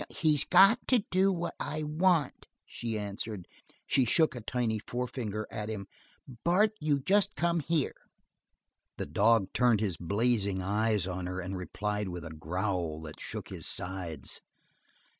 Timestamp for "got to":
0.45-1.03